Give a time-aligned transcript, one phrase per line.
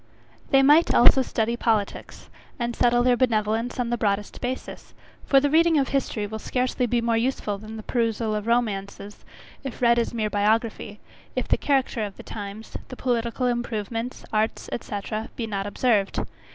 [0.49, 4.95] They might, also study politics, and settle their benevolence on the broadest basis;
[5.27, 9.23] for the reading of history will scarcely be more useful than the perusal of romances,
[9.63, 10.99] if read as mere biography;
[11.35, 15.29] if the character of the times, the political improvements, arts, etc.
[15.35, 16.17] be not observed.